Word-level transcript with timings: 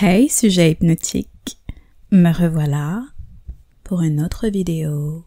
Hey 0.00 0.28
sujet 0.28 0.70
hypnotique, 0.70 1.58
me 2.12 2.32
revoilà 2.32 3.02
pour 3.82 4.02
une 4.02 4.20
autre 4.20 4.46
vidéo 4.46 5.24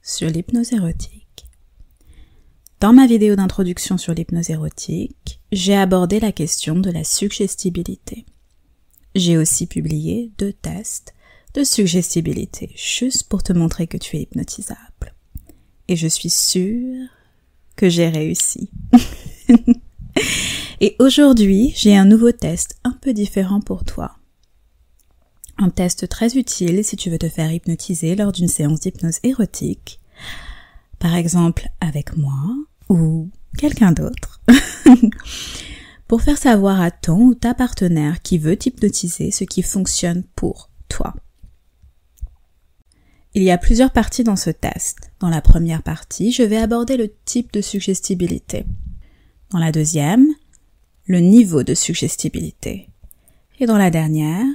sur 0.00 0.30
l'hypnose 0.30 0.72
érotique. 0.72 1.44
Dans 2.80 2.94
ma 2.94 3.06
vidéo 3.06 3.36
d'introduction 3.36 3.98
sur 3.98 4.14
l'hypnose 4.14 4.48
érotique, 4.48 5.42
j'ai 5.52 5.76
abordé 5.76 6.20
la 6.20 6.32
question 6.32 6.76
de 6.76 6.90
la 6.90 7.04
suggestibilité. 7.04 8.24
J'ai 9.14 9.36
aussi 9.36 9.66
publié 9.66 10.30
deux 10.38 10.54
tests 10.54 11.12
de 11.52 11.62
suggestibilité, 11.62 12.72
juste 12.74 13.24
pour 13.24 13.42
te 13.42 13.52
montrer 13.52 13.88
que 13.88 13.98
tu 13.98 14.16
es 14.16 14.22
hypnotisable. 14.22 15.14
Et 15.88 15.96
je 15.96 16.08
suis 16.08 16.30
sûre 16.30 17.10
que 17.76 17.90
j'ai 17.90 18.08
réussi. 18.08 18.70
Et 20.84 20.96
aujourd'hui, 20.98 21.72
j'ai 21.76 21.96
un 21.96 22.04
nouveau 22.04 22.32
test 22.32 22.74
un 22.82 22.90
peu 22.90 23.12
différent 23.12 23.60
pour 23.60 23.84
toi. 23.84 24.16
Un 25.56 25.70
test 25.70 26.08
très 26.08 26.36
utile 26.36 26.84
si 26.84 26.96
tu 26.96 27.08
veux 27.08 27.18
te 27.18 27.28
faire 27.28 27.52
hypnotiser 27.52 28.16
lors 28.16 28.32
d'une 28.32 28.48
séance 28.48 28.80
d'hypnose 28.80 29.20
érotique, 29.22 30.00
par 30.98 31.14
exemple 31.14 31.68
avec 31.80 32.16
moi 32.16 32.56
ou 32.88 33.30
quelqu'un 33.56 33.92
d'autre, 33.92 34.42
pour 36.08 36.20
faire 36.20 36.36
savoir 36.36 36.80
à 36.80 36.90
ton 36.90 37.20
ou 37.20 37.34
ta 37.36 37.54
partenaire 37.54 38.20
qui 38.20 38.38
veut 38.38 38.56
t'hypnotiser 38.56 39.30
ce 39.30 39.44
qui 39.44 39.62
fonctionne 39.62 40.24
pour 40.34 40.68
toi. 40.88 41.14
Il 43.34 43.44
y 43.44 43.52
a 43.52 43.56
plusieurs 43.56 43.92
parties 43.92 44.24
dans 44.24 44.34
ce 44.34 44.50
test. 44.50 45.12
Dans 45.20 45.30
la 45.30 45.42
première 45.42 45.84
partie, 45.84 46.32
je 46.32 46.42
vais 46.42 46.56
aborder 46.56 46.96
le 46.96 47.08
type 47.24 47.52
de 47.52 47.60
suggestibilité. 47.60 48.66
Dans 49.50 49.60
la 49.60 49.70
deuxième, 49.70 50.26
le 51.06 51.20
niveau 51.20 51.62
de 51.62 51.74
suggestibilité. 51.74 52.88
Et 53.60 53.66
dans 53.66 53.78
la 53.78 53.90
dernière, 53.90 54.46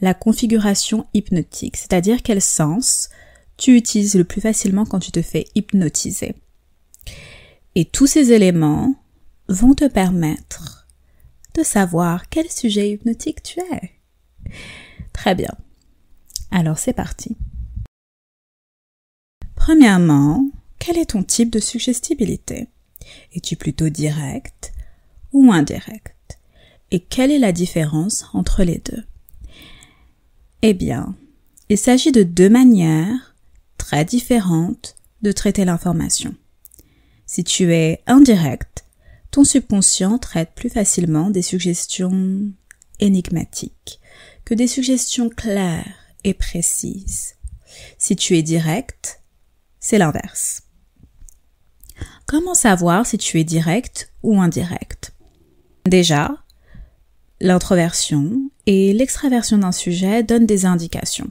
la 0.00 0.14
configuration 0.14 1.06
hypnotique, 1.14 1.76
c'est-à-dire 1.76 2.22
quel 2.22 2.40
sens 2.42 3.08
tu 3.56 3.76
utilises 3.76 4.16
le 4.16 4.24
plus 4.24 4.40
facilement 4.40 4.84
quand 4.84 4.98
tu 4.98 5.12
te 5.12 5.22
fais 5.22 5.46
hypnotiser. 5.54 6.34
Et 7.74 7.84
tous 7.84 8.06
ces 8.06 8.32
éléments 8.32 8.94
vont 9.48 9.74
te 9.74 9.86
permettre 9.86 10.86
de 11.54 11.62
savoir 11.62 12.28
quel 12.28 12.50
sujet 12.50 12.90
hypnotique 12.90 13.42
tu 13.42 13.60
es. 13.60 13.92
Très 15.12 15.34
bien. 15.34 15.52
Alors 16.50 16.78
c'est 16.78 16.92
parti. 16.92 17.36
Premièrement, 19.54 20.50
quel 20.78 20.98
est 20.98 21.10
ton 21.10 21.22
type 21.22 21.50
de 21.50 21.60
suggestibilité? 21.60 22.68
Es-tu 23.34 23.56
plutôt 23.56 23.88
direct, 23.88 24.73
ou 25.34 25.52
indirect 25.52 26.38
Et 26.90 27.00
quelle 27.00 27.30
est 27.30 27.38
la 27.38 27.52
différence 27.52 28.24
entre 28.32 28.62
les 28.62 28.78
deux? 28.78 29.04
Eh 30.62 30.72
bien, 30.72 31.14
il 31.68 31.76
s'agit 31.76 32.12
de 32.12 32.22
deux 32.22 32.48
manières 32.48 33.34
très 33.76 34.06
différentes 34.06 34.96
de 35.20 35.32
traiter 35.32 35.66
l'information. 35.66 36.34
Si 37.26 37.44
tu 37.44 37.74
es 37.74 38.02
indirect, 38.06 38.84
ton 39.30 39.44
subconscient 39.44 40.18
traite 40.18 40.52
plus 40.54 40.70
facilement 40.70 41.30
des 41.30 41.42
suggestions 41.42 42.50
énigmatiques 43.00 44.00
que 44.44 44.54
des 44.54 44.68
suggestions 44.68 45.28
claires 45.28 45.96
et 46.22 46.34
précises. 46.34 47.34
Si 47.98 48.14
tu 48.14 48.36
es 48.36 48.42
direct, 48.42 49.20
c'est 49.80 49.98
l'inverse. 49.98 50.62
Comment 52.26 52.54
savoir 52.54 53.06
si 53.06 53.18
tu 53.18 53.40
es 53.40 53.44
direct 53.44 54.12
ou 54.22 54.40
indirect? 54.40 55.13
Déjà, 55.86 56.36
l'introversion 57.40 58.50
et 58.66 58.94
l'extraversion 58.94 59.58
d'un 59.58 59.72
sujet 59.72 60.22
donnent 60.22 60.46
des 60.46 60.64
indications. 60.64 61.30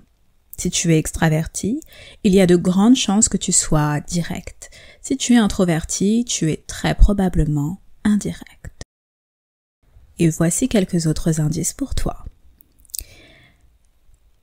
Si 0.57 0.69
tu 0.69 0.93
es 0.93 0.99
extraverti, 0.99 1.81
il 2.23 2.35
y 2.35 2.41
a 2.41 2.45
de 2.45 2.55
grandes 2.55 2.95
chances 2.95 3.29
que 3.29 3.37
tu 3.37 3.51
sois 3.51 3.99
direct. 4.01 4.69
Si 5.01 5.17
tu 5.17 5.33
es 5.33 5.37
introverti, 5.37 6.23
tu 6.25 6.51
es 6.51 6.63
très 6.67 6.93
probablement 6.93 7.81
indirect. 8.03 8.83
Et 10.19 10.29
voici 10.29 10.69
quelques 10.69 11.07
autres 11.07 11.41
indices 11.41 11.73
pour 11.73 11.95
toi. 11.95 12.23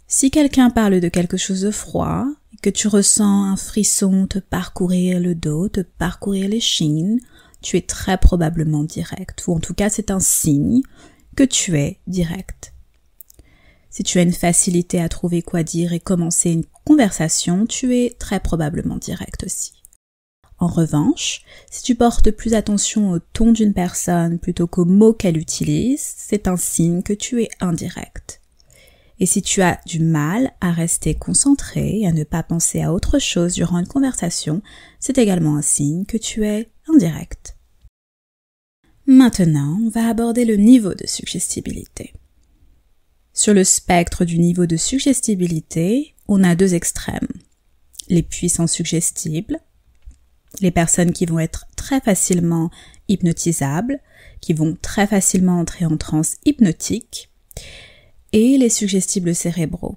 Si 0.09 0.33
quelqu'un 0.33 0.71
parle 0.71 0.99
de 0.99 1.09
quelque 1.09 1.37
chose 1.37 1.61
de 1.61 1.71
froid, 1.71 2.27
que 2.63 2.71
tu 2.71 2.89
ressens 2.89 3.45
un 3.45 3.57
frisson 3.57 4.27
te 4.27 4.41
parcourir 4.41 5.21
le 5.21 5.37
dos, 5.37 5.69
te 5.69 5.83
parcourir 5.83 6.49
les 6.49 6.61
chines, 6.61 7.21
tu 7.63 7.77
es 7.77 7.83
très 7.83 8.19
probablement 8.19 8.85
direct, 8.85 9.47
ou 9.47 9.55
en 9.55 9.61
tout 9.61 9.75
cas 9.75 9.91
c'est 9.91 10.11
un 10.11 10.21
signe 10.21 10.83
que 11.37 11.45
tu 11.45 11.79
es 11.79 12.01
direct. 12.07 12.75
Si 13.91 14.05
tu 14.05 14.19
as 14.19 14.23
une 14.23 14.33
facilité 14.33 15.01
à 15.01 15.09
trouver 15.09 15.43
quoi 15.43 15.63
dire 15.63 15.93
et 15.93 16.01
commencer 16.01 16.51
une 16.51 16.65
conversation, 16.85 17.67
tu 17.67 17.97
es 17.97 18.17
très 18.19 18.41
probablement 18.41 18.97
direct 18.97 19.45
aussi. 19.45 19.73
En 20.59 20.69
revanche, 20.69 21.43
si 21.71 21.83
tu 21.83 21.95
portes 21.95 22.31
plus 22.31 22.55
attention 22.55 23.11
au 23.11 23.19
ton 23.19 23.51
d'une 23.51 23.73
personne 23.73 24.39
plutôt 24.39 24.67
qu'aux 24.67 24.85
mots 24.85 25.15
qu'elle 25.15 25.39
utilise, 25.39 26.03
c'est 26.17 26.47
un 26.47 26.57
signe 26.57 27.03
que 27.03 27.15
tu 27.15 27.43
es 27.43 27.49
indirect. 27.61 28.41
Et 29.19 29.27
si 29.27 29.43
tu 29.43 29.61
as 29.63 29.81
du 29.87 30.01
mal 30.01 30.53
à 30.61 30.71
rester 30.71 31.15
concentré 31.15 32.01
et 32.01 32.07
à 32.07 32.13
ne 32.13 32.25
pas 32.25 32.43
penser 32.43 32.83
à 32.83 32.93
autre 32.93 33.19
chose 33.19 33.55
durant 33.55 33.79
une 33.79 33.87
conversation, 33.87 34.63
c'est 34.99 35.19
également 35.19 35.57
un 35.57 35.63
signe 35.63 36.05
que 36.05 36.17
tu 36.17 36.47
es 36.47 36.69
Maintenant, 39.07 39.79
on 39.85 39.89
va 39.89 40.09
aborder 40.09 40.45
le 40.45 40.57
niveau 40.57 40.95
de 40.95 41.07
suggestibilité. 41.07 42.13
Sur 43.33 43.55
le 43.55 43.65
spectre 43.65 44.25
du 44.25 44.39
niveau 44.39 44.67
de 44.67 44.77
suggestibilité, 44.77 46.15
on 46.29 46.45
a 46.45 46.55
deux 46.55 46.75
extrêmes. 46.75 47.29
Les 48.09 48.23
puissants 48.23 48.67
suggestibles, 48.67 49.61
les 50.61 50.71
personnes 50.71 51.13
qui 51.13 51.27
vont 51.27 51.39
être 51.39 51.67
très 51.77 52.01
facilement 52.01 52.71
hypnotisables, 53.09 54.01
qui 54.41 54.53
vont 54.53 54.77
très 54.81 55.07
facilement 55.07 55.59
entrer 55.59 55.87
en 55.87 55.97
transe 55.97 56.37
hypnotique, 56.45 57.31
et 58.33 58.59
les 58.59 58.69
suggestibles 58.69 59.35
cérébraux, 59.35 59.97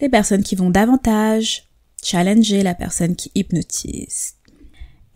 les 0.00 0.08
personnes 0.08 0.42
qui 0.42 0.56
vont 0.56 0.70
davantage 0.70 1.68
challenger 2.02 2.62
la 2.62 2.74
personne 2.74 3.16
qui 3.16 3.30
hypnotise. 3.34 4.34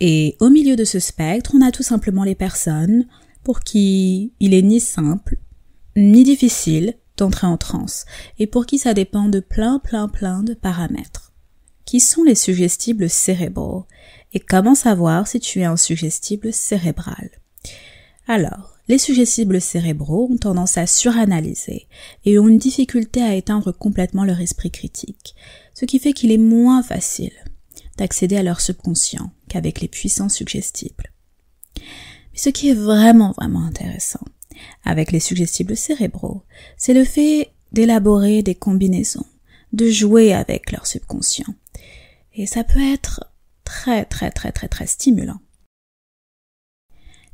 Et 0.06 0.37
au 0.38 0.50
milieu 0.50 0.76
de 0.76 0.84
ce 0.84 0.98
spectre, 0.98 1.53
on 1.54 1.62
a 1.62 1.70
tout 1.70 1.82
simplement 1.82 2.25
les 2.25 2.34
personnes 2.34 3.06
pour 3.42 3.60
qui 3.60 4.34
il 4.38 4.53
est 4.53 4.60
ni 4.60 4.78
simple, 4.78 5.38
ni 5.97 6.25
difficile 6.25 6.92
d'entrer 7.16 7.47
en 7.47 7.56
transe, 7.56 8.04
et 8.38 8.47
pour 8.47 8.66
qui 8.66 8.76
ça 8.76 8.93
dépend 8.93 9.31
de 9.31 9.41
plein 9.41 9.78
plein 9.78 10.09
plein 10.09 10.43
de 10.43 10.53
paramètres. 10.53 11.32
Qui 11.87 12.00
sont 12.00 12.22
les 12.22 12.34
suggestibles 12.34 13.09
cérébraux? 13.09 13.87
Et 14.34 14.41
comment 14.41 14.75
savoir 14.75 15.26
si 15.26 15.41
tu 15.41 15.60
es 15.60 15.64
un 15.64 15.78
suggestible 15.78 16.53
cérébral? 16.53 17.31
Alors, 18.28 18.75
les 18.88 18.98
suggestibles 18.98 19.62
cérébraux 19.62 20.28
ont 20.31 20.37
tendance 20.37 20.76
à 20.76 20.87
suranalyser 20.87 21.87
et 22.26 22.38
ont 22.38 22.48
une 22.48 22.59
difficulté 22.59 23.22
à 23.22 23.37
éteindre 23.37 23.72
complètement 23.72 24.26
leur 24.26 24.43
esprit 24.43 24.70
critique, 24.70 25.34
ce 25.72 25.87
qui 25.87 25.98
fait 25.98 26.12
qu'il 26.12 26.31
est 26.31 26.37
moins 26.37 26.82
facile 26.82 27.32
d'accéder 27.97 28.37
à 28.37 28.43
leur 28.43 28.60
subconscient 28.60 29.31
qu'avec 29.49 29.81
les 29.81 29.88
puissants 29.88 30.28
suggestibles. 30.28 31.12
Mais 31.77 32.38
ce 32.38 32.50
qui 32.50 32.69
est 32.69 32.75
vraiment 32.75 33.32
vraiment 33.32 33.65
intéressant 33.65 34.25
avec 34.84 35.12
les 35.12 35.21
suggestibles 35.21 35.77
cérébraux, 35.77 36.43
c'est 36.77 36.94
le 36.94 37.05
fait 37.05 37.53
d'élaborer 37.72 38.43
des 38.43 38.55
combinaisons, 38.55 39.27
de 39.72 39.91
jouer 39.91 40.32
avec 40.32 40.72
leur 40.72 40.87
subconscient. 40.87 41.55
Et 42.34 42.47
ça 42.47 42.65
peut 42.65 42.93
être 42.93 43.32
très 43.65 44.05
très 44.05 44.31
très 44.31 44.53
très 44.53 44.69
très 44.69 44.87
stimulant. 44.87 45.41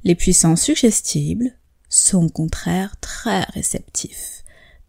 Les 0.05 0.15
puissants 0.15 0.57
suggestibles 0.57 1.59
sont 1.89 2.27
au 2.27 2.31
contraire 2.31 2.99
très 3.01 3.43
réceptifs, 3.43 4.45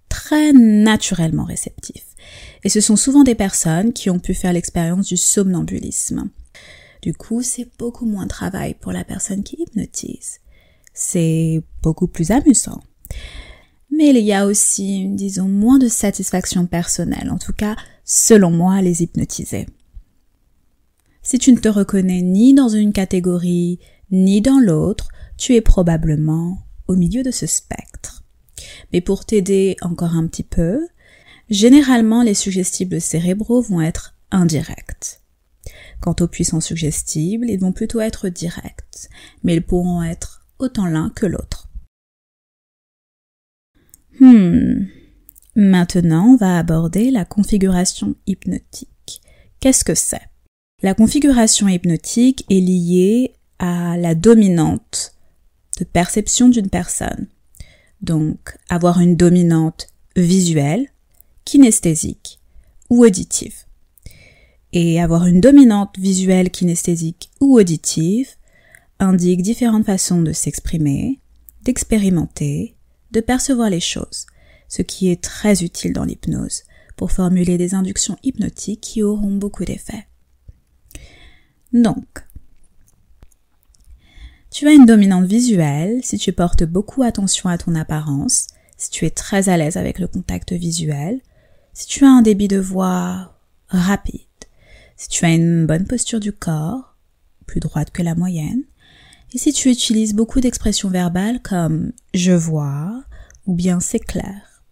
très 0.07 0.53
naturellement 0.53 1.43
réceptifs. 1.43 2.10
Et 2.63 2.69
ce 2.69 2.81
sont 2.81 2.95
souvent 2.95 3.23
des 3.23 3.35
personnes 3.35 3.93
qui 3.93 4.09
ont 4.09 4.19
pu 4.19 4.33
faire 4.33 4.53
l'expérience 4.53 5.07
du 5.07 5.17
somnambulisme. 5.17 6.29
Du 7.01 7.13
coup, 7.13 7.41
c'est 7.41 7.67
beaucoup 7.79 8.05
moins 8.05 8.23
de 8.23 8.29
travail 8.29 8.75
pour 8.79 8.91
la 8.91 9.03
personne 9.03 9.43
qui 9.43 9.57
hypnotise. 9.59 10.39
C'est 10.93 11.63
beaucoup 11.81 12.07
plus 12.07 12.31
amusant. 12.31 12.81
Mais 13.89 14.09
il 14.09 14.17
y 14.17 14.33
a 14.33 14.45
aussi, 14.45 15.07
disons, 15.07 15.47
moins 15.47 15.79
de 15.79 15.87
satisfaction 15.87 16.65
personnelle, 16.65 17.29
en 17.31 17.37
tout 17.37 17.53
cas, 17.53 17.75
selon 18.05 18.51
moi, 18.51 18.81
les 18.81 19.03
hypnotiser. 19.03 19.67
Si 21.23 21.39
tu 21.39 21.51
ne 21.51 21.59
te 21.59 21.69
reconnais 21.69 22.21
ni 22.21 22.53
dans 22.53 22.69
une 22.69 22.93
catégorie, 22.93 23.79
ni 24.11 24.41
dans 24.41 24.59
l'autre, 24.59 25.09
tu 25.37 25.55
es 25.55 25.61
probablement 25.61 26.59
au 26.87 26.95
milieu 26.95 27.23
de 27.23 27.31
ce 27.31 27.47
spectre. 27.47 28.23
Mais 28.93 29.01
pour 29.01 29.25
t'aider 29.25 29.77
encore 29.81 30.15
un 30.15 30.27
petit 30.27 30.43
peu, 30.43 30.87
généralement 31.51 32.23
les 32.23 32.33
suggestibles 32.33 32.99
cérébraux 32.99 33.61
vont 33.61 33.81
être 33.81 34.15
indirects. 34.31 35.19
Quant 35.99 36.15
aux 36.19 36.27
puissants 36.27 36.61
suggestibles, 36.61 37.47
ils 37.47 37.59
vont 37.59 37.73
plutôt 37.73 37.99
être 37.99 38.29
directs, 38.29 39.09
mais 39.43 39.55
ils 39.55 39.61
pourront 39.61 40.01
être 40.01 40.47
autant 40.57 40.87
l'un 40.87 41.11
que 41.11 41.27
l'autre. 41.27 41.69
Hmm. 44.19 44.85
Maintenant, 45.55 46.33
on 46.33 46.35
va 46.37 46.57
aborder 46.57 47.11
la 47.11 47.25
configuration 47.25 48.15
hypnotique. 48.25 49.21
Qu'est-ce 49.59 49.83
que 49.83 49.95
c'est? 49.95 50.21
La 50.81 50.95
configuration 50.95 51.67
hypnotique 51.67 52.45
est 52.49 52.61
liée 52.61 53.35
à 53.59 53.97
la 53.97 54.15
dominante 54.15 55.13
de 55.79 55.83
perception 55.83 56.49
d'une 56.49 56.69
personne. 56.69 57.27
Donc, 58.01 58.57
avoir 58.69 58.99
une 58.99 59.15
dominante 59.15 59.87
visuelle, 60.15 60.87
kinesthésique 61.45 62.39
ou 62.89 63.05
auditive. 63.05 63.55
Et 64.73 65.01
avoir 65.01 65.25
une 65.25 65.41
dominante 65.41 65.97
visuelle, 65.97 66.49
kinesthésique 66.49 67.31
ou 67.39 67.57
auditive 67.57 68.29
indique 68.99 69.41
différentes 69.41 69.85
façons 69.85 70.21
de 70.21 70.31
s'exprimer, 70.31 71.19
d'expérimenter, 71.63 72.75
de 73.11 73.19
percevoir 73.19 73.69
les 73.69 73.79
choses, 73.79 74.25
ce 74.69 74.81
qui 74.81 75.09
est 75.09 75.21
très 75.21 75.63
utile 75.63 75.93
dans 75.93 76.05
l'hypnose 76.05 76.63
pour 76.95 77.11
formuler 77.11 77.57
des 77.57 77.73
inductions 77.73 78.17
hypnotiques 78.23 78.81
qui 78.81 79.03
auront 79.03 79.35
beaucoup 79.35 79.65
d'effets. 79.65 80.07
Donc, 81.73 82.25
tu 84.51 84.67
as 84.67 84.73
une 84.73 84.85
dominante 84.85 85.25
visuelle 85.25 86.01
si 86.03 86.17
tu 86.17 86.33
portes 86.33 86.63
beaucoup 86.63 87.03
attention 87.03 87.49
à 87.49 87.57
ton 87.57 87.73
apparence, 87.73 88.47
si 88.77 88.89
tu 88.89 89.05
es 89.05 89.09
très 89.09 89.49
à 89.49 89.57
l'aise 89.57 89.77
avec 89.77 89.97
le 89.97 90.07
contact 90.07 90.51
visuel, 90.51 91.21
si 91.73 91.87
tu 91.87 92.05
as 92.05 92.09
un 92.09 92.21
débit 92.21 92.47
de 92.47 92.59
voix 92.59 93.37
rapide, 93.69 94.21
si 94.97 95.07
tu 95.09 95.25
as 95.25 95.33
une 95.33 95.65
bonne 95.65 95.85
posture 95.85 96.19
du 96.19 96.31
corps, 96.31 96.95
plus 97.45 97.59
droite 97.59 97.91
que 97.91 98.03
la 98.03 98.15
moyenne, 98.15 98.63
et 99.33 99.37
si 99.37 99.53
tu 99.53 99.69
utilises 99.69 100.13
beaucoup 100.13 100.41
d'expressions 100.41 100.89
verbales 100.89 101.41
comme 101.41 101.93
je 102.13 102.33
vois 102.33 103.03
ou 103.45 103.55
bien 103.55 103.79
c'est 103.79 103.99
clair. 103.99 104.63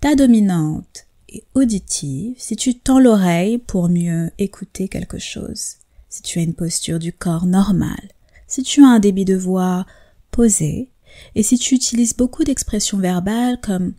Ta 0.00 0.16
dominante 0.16 1.06
est 1.28 1.44
auditive 1.54 2.34
si 2.38 2.56
tu 2.56 2.78
tends 2.78 2.98
l'oreille 2.98 3.58
pour 3.58 3.88
mieux 3.88 4.30
écouter 4.38 4.88
quelque 4.88 5.18
chose, 5.18 5.76
si 6.08 6.22
tu 6.22 6.40
as 6.40 6.42
une 6.42 6.54
posture 6.54 6.98
du 6.98 7.12
corps 7.12 7.46
normale, 7.46 8.10
si 8.48 8.62
tu 8.62 8.82
as 8.82 8.88
un 8.88 8.98
débit 8.98 9.24
de 9.24 9.36
voix 9.36 9.86
posé, 10.30 10.90
et 11.34 11.42
si 11.42 11.58
tu 11.58 11.74
utilises 11.74 12.16
beaucoup 12.16 12.42
d'expressions 12.42 12.98
verbales 12.98 13.60
comme 13.60 13.94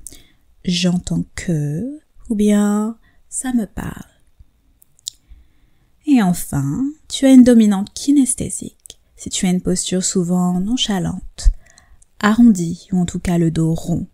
j'entends 0.65 1.25
que 1.35 1.99
ou 2.29 2.35
bien 2.35 2.97
ça 3.29 3.53
me 3.53 3.65
parle. 3.65 4.09
Et 6.05 6.21
enfin, 6.21 6.85
tu 7.07 7.25
as 7.25 7.31
une 7.31 7.43
dominante 7.43 7.93
kinesthésique, 7.93 8.99
si 9.15 9.29
tu 9.29 9.45
as 9.45 9.49
une 9.49 9.61
posture 9.61 10.03
souvent 10.03 10.59
nonchalante, 10.59 11.51
arrondie 12.19 12.87
ou 12.91 12.99
en 12.99 13.05
tout 13.05 13.19
cas 13.19 13.37
le 13.37 13.51
dos 13.51 13.73
rond, 13.73 14.07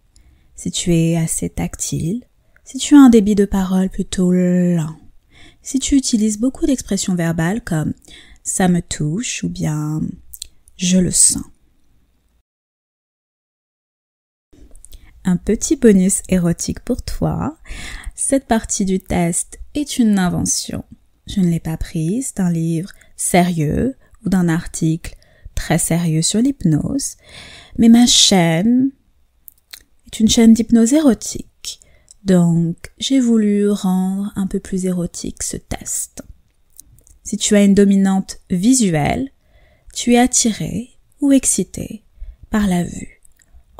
si 0.55 0.71
tu 0.71 0.93
es 0.93 1.17
assez 1.17 1.49
tactile, 1.49 2.25
si 2.63 2.77
tu 2.77 2.95
as 2.95 2.99
un 2.99 3.09
débit 3.09 3.35
de 3.35 3.45
parole 3.45 3.89
plutôt 3.89 4.31
lent, 4.31 4.95
si 5.61 5.79
tu 5.79 5.95
utilises 5.95 6.39
beaucoup 6.39 6.65
d'expressions 6.65 7.15
verbales 7.15 7.63
comme 7.63 7.93
ça 8.43 8.67
me 8.67 8.81
touche 8.81 9.43
ou 9.43 9.49
bien 9.49 10.01
je 10.77 10.97
le 10.97 11.11
sens. 11.11 11.43
Petit 15.37 15.75
bonus 15.75 16.21
érotique 16.29 16.81
pour 16.81 17.01
toi. 17.01 17.57
Cette 18.15 18.45
partie 18.45 18.85
du 18.85 18.99
test 18.99 19.59
est 19.75 19.97
une 19.97 20.19
invention 20.19 20.83
je 21.29 21.41
ne 21.41 21.47
l'ai 21.47 21.59
pas 21.59 21.77
prise 21.77 22.33
d'un 22.33 22.51
livre 22.51 22.91
sérieux 23.15 23.95
ou 24.25 24.29
d'un 24.29 24.49
article 24.49 25.15
très 25.55 25.77
sérieux 25.77 26.21
sur 26.21 26.41
l'hypnose, 26.41 27.15
mais 27.77 27.89
ma 27.89 28.07
chaîne 28.07 28.91
est 30.07 30.19
une 30.19 30.27
chaîne 30.27 30.53
d'hypnose 30.53 30.93
érotique. 30.93 31.79
Donc, 32.23 32.91
j'ai 32.97 33.19
voulu 33.19 33.69
rendre 33.69 34.33
un 34.35 34.47
peu 34.47 34.59
plus 34.59 34.85
érotique 34.85 35.43
ce 35.43 35.57
test. 35.57 36.23
Si 37.23 37.37
tu 37.37 37.55
as 37.55 37.63
une 37.63 37.75
dominante 37.75 38.39
visuelle, 38.49 39.29
tu 39.93 40.13
es 40.13 40.17
attiré 40.17 40.89
ou 41.21 41.31
excité 41.31 42.03
par 42.49 42.67
la 42.67 42.83
vue 42.83 43.18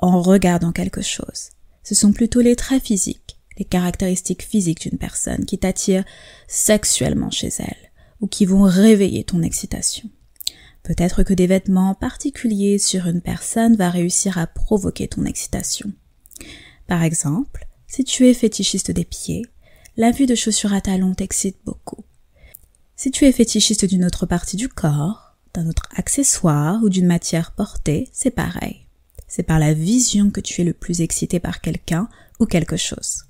en 0.02 0.22
regardant 0.22 0.72
quelque 0.72 1.02
chose. 1.02 1.50
Ce 1.84 1.96
sont 1.96 2.12
plutôt 2.12 2.42
les 2.42 2.56
traits 2.56 2.84
physiques 2.84 3.40
les 3.60 3.66
caractéristiques 3.66 4.44
physiques 4.44 4.90
d'une 4.90 4.98
personne 4.98 5.46
qui 5.46 5.60
t'attire 5.60 6.06
sexuellement 6.48 7.30
chez 7.30 7.50
elle 7.60 7.92
ou 8.22 8.28
qui 8.28 8.46
vont 8.46 8.64
réveiller 8.64 9.24
ton 9.26 9.42
excitation. 9.44 10.10
Peut-être 10.82 11.24
que 11.24 11.34
des 11.34 11.46
vêtements 11.46 11.94
particuliers 11.94 12.80
sur 12.80 13.06
une 13.06 13.22
personne 13.22 13.76
va 13.76 13.90
réussir 13.90 14.38
à 14.38 14.48
provoquer 14.48 15.08
ton 15.08 15.26
excitation. 15.26 15.92
Par 16.88 17.04
exemple, 17.04 17.68
si 17.88 18.04
tu 18.04 18.28
es 18.28 18.34
fétichiste 18.34 18.92
des 18.92 19.06
pieds, 19.06 19.46
la 19.98 20.12
vue 20.12 20.26
de 20.26 20.36
chaussures 20.36 20.74
à 20.74 20.82
talons 20.82 21.14
t'excite 21.14 21.58
beaucoup. 21.66 22.06
Si 22.96 23.12
tu 23.12 23.26
es 23.26 23.32
fétichiste 23.32 23.86
d'une 23.86 24.06
autre 24.06 24.26
partie 24.26 24.58
du 24.58 24.70
corps, 24.70 25.36
d'un 25.54 25.68
autre 25.68 25.88
accessoire 25.96 26.82
ou 26.82 26.90
d'une 26.90 27.08
matière 27.08 27.52
portée, 27.52 28.10
c'est 28.14 28.32
pareil. 28.32 28.89
C'est 29.30 29.44
par 29.44 29.60
la 29.60 29.74
vision 29.74 30.32
que 30.32 30.42
tu 30.42 30.60
es 30.60 30.64
le 30.66 30.74
plus 30.74 31.00
excité 31.00 31.40
par 31.40 31.62
quelqu'un 31.62 32.10
ou 32.40 32.46
quelque 32.46 32.76
chose. 32.76 33.26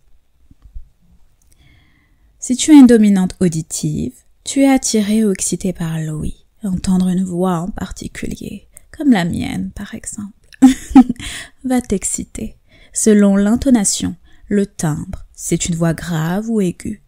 Si 2.39 2.55
tu 2.55 2.71
as 2.71 2.75
une 2.75 2.87
dominante 2.87 3.35
auditive, 3.41 4.13
tu 4.45 4.61
es 4.61 4.69
attiré 4.69 5.25
ou 5.25 5.31
excité 5.31 5.73
par 5.73 5.99
l'ouïe, 5.99 6.45
entendre 6.63 7.09
une 7.09 7.25
voix 7.25 7.59
en 7.59 7.67
particulier, 7.67 8.67
comme 8.97 9.11
la 9.11 9.25
mienne 9.25 9.71
par 9.75 9.93
exemple, 9.93 10.31
va 11.65 11.81
t'exciter. 11.81 12.55
Selon 12.93 13.35
l'intonation, 13.35 14.15
le 14.47 14.65
timbre, 14.65 15.25
c'est 15.33 15.65
une 15.65 15.75
voix 15.75 15.93
grave 15.93 16.49
ou 16.49 16.61
aiguë. 16.61 17.03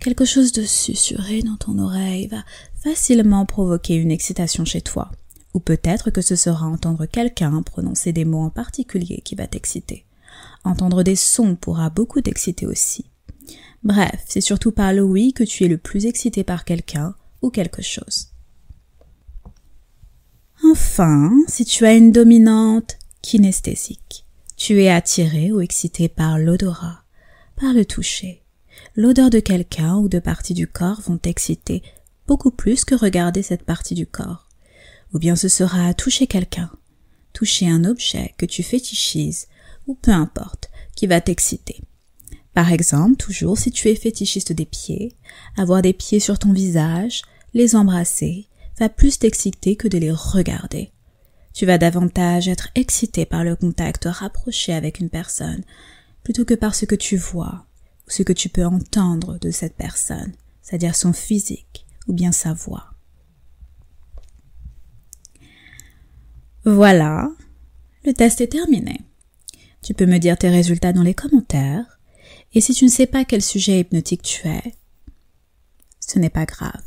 Quelque 0.00 0.24
chose 0.24 0.52
de 0.52 0.64
susurré 0.64 1.42
dans 1.42 1.56
ton 1.56 1.78
oreille 1.78 2.26
va 2.26 2.44
facilement 2.74 3.46
provoquer 3.46 3.94
une 3.94 4.10
excitation 4.10 4.64
chez 4.64 4.80
toi. 4.80 5.10
Ou 5.54 5.60
peut-être 5.60 6.10
que 6.10 6.20
ce 6.20 6.36
sera 6.36 6.66
entendre 6.66 7.06
quelqu'un 7.06 7.62
prononcer 7.62 8.12
des 8.12 8.24
mots 8.24 8.42
en 8.42 8.50
particulier 8.50 9.22
qui 9.24 9.34
va 9.34 9.46
t'exciter. 9.46 10.04
Entendre 10.64 11.02
des 11.02 11.16
sons 11.16 11.54
pourra 11.56 11.90
beaucoup 11.90 12.20
t'exciter 12.20 12.66
aussi. 12.66 13.06
Bref, 13.82 14.24
c'est 14.26 14.40
surtout 14.40 14.72
par 14.72 14.92
le 14.92 15.02
oui 15.02 15.32
que 15.32 15.44
tu 15.44 15.64
es 15.64 15.68
le 15.68 15.78
plus 15.78 16.06
excité 16.06 16.42
par 16.42 16.64
quelqu'un 16.64 17.14
ou 17.42 17.50
quelque 17.50 17.82
chose. 17.82 18.28
Enfin, 20.64 21.30
si 21.46 21.64
tu 21.64 21.84
as 21.84 21.94
une 21.94 22.10
dominante 22.10 22.96
kinesthésique, 23.20 24.24
tu 24.56 24.82
es 24.82 24.88
attiré 24.88 25.52
ou 25.52 25.60
excité 25.60 26.08
par 26.08 26.38
l'odorat, 26.38 27.02
par 27.56 27.74
le 27.74 27.84
toucher. 27.84 28.42
L'odeur 28.96 29.28
de 29.28 29.40
quelqu'un 29.40 29.96
ou 29.96 30.08
de 30.08 30.18
partie 30.18 30.54
du 30.54 30.66
corps 30.66 31.00
vont 31.02 31.18
t'exciter 31.18 31.82
beaucoup 32.26 32.50
plus 32.50 32.84
que 32.84 32.94
regarder 32.94 33.42
cette 33.42 33.64
partie 33.64 33.94
du 33.94 34.06
corps. 34.06 34.43
Ou 35.14 35.18
bien 35.18 35.36
ce 35.36 35.48
sera 35.48 35.94
toucher 35.94 36.26
quelqu'un, 36.26 36.70
toucher 37.32 37.68
un 37.68 37.84
objet 37.84 38.34
que 38.36 38.46
tu 38.46 38.62
fétichises, 38.62 39.46
ou 39.86 39.94
peu 39.94 40.10
importe, 40.10 40.70
qui 40.96 41.06
va 41.06 41.20
t'exciter. 41.20 41.80
Par 42.52 42.72
exemple, 42.72 43.16
toujours 43.16 43.58
si 43.58 43.70
tu 43.70 43.88
es 43.88 43.96
fétichiste 43.96 44.52
des 44.52 44.64
pieds, 44.64 45.16
avoir 45.56 45.82
des 45.82 45.92
pieds 45.92 46.20
sur 46.20 46.38
ton 46.38 46.52
visage, 46.52 47.22
les 47.52 47.76
embrasser, 47.76 48.48
va 48.78 48.88
plus 48.88 49.18
t'exciter 49.18 49.76
que 49.76 49.88
de 49.88 49.98
les 49.98 50.12
regarder. 50.12 50.90
Tu 51.52 51.66
vas 51.66 51.78
davantage 51.78 52.48
être 52.48 52.68
excité 52.74 53.26
par 53.26 53.44
le 53.44 53.54
contact 53.54 54.06
rapproché 54.06 54.72
avec 54.72 54.98
une 54.98 55.10
personne, 55.10 55.62
plutôt 56.24 56.44
que 56.44 56.54
par 56.54 56.74
ce 56.74 56.84
que 56.84 56.96
tu 56.96 57.16
vois, 57.16 57.66
ou 58.06 58.10
ce 58.10 58.24
que 58.24 58.32
tu 58.32 58.48
peux 58.48 58.64
entendre 58.64 59.38
de 59.38 59.50
cette 59.50 59.76
personne, 59.76 60.32
c'est-à-dire 60.62 60.96
son 60.96 61.12
physique, 61.12 61.86
ou 62.08 62.12
bien 62.12 62.32
sa 62.32 62.52
voix. 62.52 62.93
Voilà, 66.64 67.30
le 68.04 68.14
test 68.14 68.40
est 68.40 68.48
terminé. 68.48 69.00
Tu 69.82 69.92
peux 69.92 70.06
me 70.06 70.18
dire 70.18 70.38
tes 70.38 70.48
résultats 70.48 70.94
dans 70.94 71.02
les 71.02 71.12
commentaires 71.12 71.98
et 72.54 72.60
si 72.60 72.72
tu 72.72 72.84
ne 72.84 72.90
sais 72.90 73.06
pas 73.06 73.24
quel 73.24 73.42
sujet 73.42 73.80
hypnotique 73.80 74.22
tu 74.22 74.48
es, 74.48 74.74
ce 76.00 76.18
n'est 76.18 76.30
pas 76.30 76.46
grave, 76.46 76.82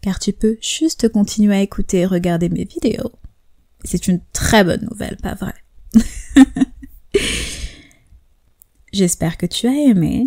car 0.00 0.18
tu 0.18 0.32
peux 0.32 0.58
juste 0.60 1.08
continuer 1.08 1.56
à 1.56 1.62
écouter 1.62 2.00
et 2.00 2.06
regarder 2.06 2.48
mes 2.48 2.64
vidéos. 2.64 3.12
C'est 3.84 4.08
une 4.08 4.20
très 4.32 4.62
bonne 4.62 4.86
nouvelle, 4.90 5.16
pas 5.16 5.34
vrai? 5.34 5.54
J'espère 8.92 9.36
que 9.36 9.46
tu 9.46 9.66
as 9.66 9.74
aimé. 9.74 10.24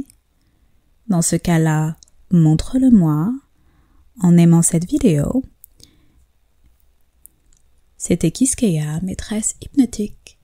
Dans 1.08 1.22
ce 1.22 1.36
cas-là, 1.36 1.96
montre-le-moi 2.32 3.32
en 4.22 4.38
aimant 4.38 4.62
cette 4.62 4.86
vidéo. 4.90 5.44
C'était 8.00 8.32
Kiskeya, 8.32 9.02
maîtresse 9.04 9.58
hypnotique. 9.62 10.39